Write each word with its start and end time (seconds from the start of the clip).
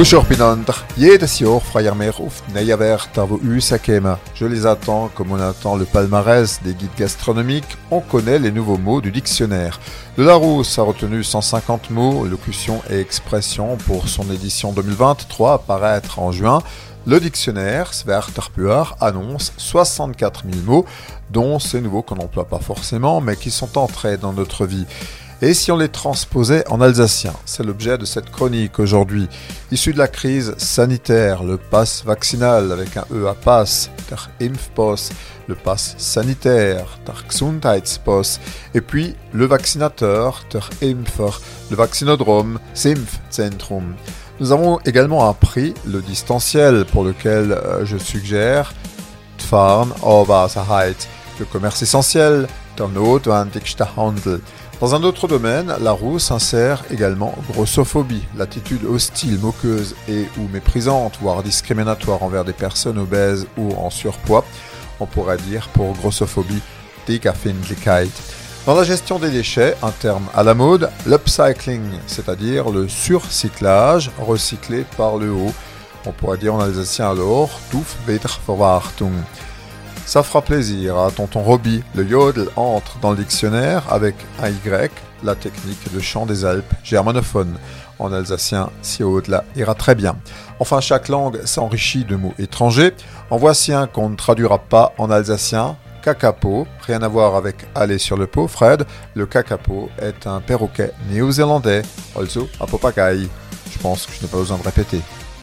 Wo 0.00 0.04
Usakema. 3.44 4.18
Je 4.34 4.46
les 4.46 4.64
attends 4.64 5.10
comme 5.14 5.30
on 5.30 5.38
attend 5.38 5.76
le 5.76 5.84
palmarès 5.84 6.58
des 6.62 6.72
guides 6.72 6.88
gastronomiques, 6.96 7.76
on 7.90 8.00
connaît 8.00 8.38
les 8.38 8.50
nouveaux 8.50 8.78
mots 8.78 9.02
du 9.02 9.10
dictionnaire. 9.12 9.78
De 10.16 10.24
Larousse 10.24 10.78
a 10.78 10.84
retenu 10.84 11.22
150 11.22 11.90
mots, 11.90 12.24
locutions 12.24 12.80
et 12.88 12.98
expressions 12.98 13.76
pour 13.76 14.08
son 14.08 14.30
édition 14.32 14.72
2023 14.72 15.52
à 15.52 15.58
paraître 15.58 16.18
en 16.18 16.32
juin. 16.32 16.62
Le 17.06 17.20
dictionnaire 17.20 17.92
Sverterpuar 17.92 18.96
annonce 19.02 19.52
64 19.58 20.44
000 20.50 20.64
mots, 20.64 20.86
dont 21.28 21.58
ces 21.58 21.82
nouveaux 21.82 22.00
qu'on 22.00 22.14
n'emploie 22.14 22.46
pas 22.46 22.60
forcément, 22.60 23.20
mais 23.20 23.36
qui 23.36 23.50
sont 23.50 23.76
entrés 23.76 24.16
dans 24.16 24.32
notre 24.32 24.64
vie. 24.64 24.86
Et 25.42 25.54
si 25.54 25.72
on 25.72 25.78
les 25.78 25.88
transposait 25.88 26.68
en 26.68 26.82
alsacien 26.82 27.32
C'est 27.46 27.64
l'objet 27.64 27.96
de 27.96 28.04
cette 28.04 28.30
chronique 28.30 28.78
aujourd'hui. 28.78 29.26
Issu 29.72 29.94
de 29.94 29.98
la 29.98 30.06
crise 30.06 30.54
sanitaire, 30.58 31.44
le 31.44 31.56
pass 31.56 32.04
vaccinal 32.04 32.70
avec 32.72 32.98
un 32.98 33.06
E 33.10 33.26
à 33.26 33.32
pass, 33.32 33.90
der 34.10 34.28
Impfpass, 34.42 35.10
le 35.46 35.54
pass 35.54 35.94
sanitaire, 35.96 36.98
der 37.06 37.14
Gesundheitspass, 37.30 38.38
et 38.74 38.82
puis 38.82 39.14
le 39.32 39.46
vaccinateur, 39.46 40.44
der 40.52 40.68
Impfer, 40.82 41.40
le 41.70 41.76
vaccinodrome, 41.76 42.60
Impfzentrum. 42.84 43.94
Nous 44.40 44.52
avons 44.52 44.78
également 44.84 45.26
appris 45.26 45.72
le 45.86 46.02
distanciel 46.02 46.84
pour 46.84 47.02
lequel 47.02 47.52
euh, 47.52 47.86
je 47.86 47.96
suggère 47.96 48.74
Tfarn 49.38 49.90
Obersicherheit, 50.02 51.08
le 51.38 51.46
commerce 51.46 51.80
essentiel, 51.80 52.46
Handel. 52.80 54.40
Dans 54.80 54.94
un 54.94 55.02
autre 55.02 55.28
domaine, 55.28 55.74
la 55.80 55.92
roue 55.92 56.18
s'insère 56.18 56.84
également 56.90 57.34
grossophobie, 57.50 58.24
l'attitude 58.36 58.84
hostile, 58.84 59.38
moqueuse 59.38 59.94
et 60.08 60.26
ou 60.38 60.48
méprisante, 60.50 61.18
voire 61.20 61.42
discriminatoire 61.42 62.22
envers 62.22 62.44
des 62.44 62.54
personnes 62.54 62.98
obèses 62.98 63.46
ou 63.58 63.72
en 63.74 63.90
surpoids. 63.90 64.44
On 64.98 65.06
pourrait 65.06 65.36
dire 65.36 65.68
pour 65.68 65.92
grossophobie, 65.92 66.62
Digafindlichkeit. 67.06 68.10
Dans 68.66 68.74
la 68.74 68.84
gestion 68.84 69.18
des 69.18 69.30
déchets, 69.30 69.76
un 69.82 69.90
terme 69.90 70.26
à 70.34 70.42
la 70.42 70.54
mode, 70.54 70.90
l'upcycling, 71.06 71.90
c'est-à-dire 72.06 72.70
le 72.70 72.88
surcyclage, 72.88 74.10
recyclé 74.18 74.84
par 74.96 75.16
le 75.16 75.30
haut. 75.30 75.52
On 76.06 76.12
pourrait 76.12 76.38
dire 76.38 76.54
en 76.54 76.60
alsacien 76.60 77.10
alors, 77.10 77.50
Tuf 77.70 77.96
Wiederverwartung. 78.06 79.12
Ça 80.06 80.22
fera 80.22 80.42
plaisir 80.42 80.98
à 80.98 81.10
tonton 81.10 81.40
Roby. 81.40 81.82
Le 81.94 82.04
yodel 82.04 82.48
entre 82.56 82.98
dans 82.98 83.10
le 83.10 83.16
dictionnaire 83.16 83.84
avec 83.90 84.16
un 84.42 84.48
Y, 84.48 84.90
la 85.22 85.34
technique 85.34 85.92
de 85.92 86.00
chant 86.00 86.26
des 86.26 86.44
Alpes 86.44 86.72
germanophone. 86.82 87.58
En 87.98 88.12
alsacien, 88.12 88.70
si 88.80 89.02
là 89.28 89.44
ira 89.56 89.74
très 89.74 89.94
bien. 89.94 90.16
Enfin, 90.58 90.80
chaque 90.80 91.08
langue 91.08 91.44
s'enrichit 91.44 92.04
de 92.04 92.16
mots 92.16 92.34
étrangers. 92.38 92.94
En 93.28 93.36
voici 93.36 93.72
un 93.72 93.86
qu'on 93.86 94.08
ne 94.08 94.16
traduira 94.16 94.58
pas 94.58 94.94
en 94.98 95.10
alsacien. 95.10 95.76
Kakapo, 96.02 96.66
rien 96.86 97.02
à 97.02 97.08
voir 97.08 97.36
avec 97.36 97.56
aller 97.74 97.98
sur 97.98 98.16
le 98.16 98.26
pot, 98.26 98.48
Fred. 98.48 98.86
Le 99.14 99.26
kakapo 99.26 99.90
est 100.00 100.26
un 100.26 100.40
perroquet 100.40 100.92
néo-zélandais, 101.10 101.82
also 102.18 102.48
un. 102.58 103.28
Je 103.70 103.78
pense 103.78 104.06
que 104.06 104.12
je 104.14 104.22
n'ai 104.22 104.28
pas 104.28 104.38
besoin 104.38 104.56
de 104.56 104.62
répéter. 104.62 105.02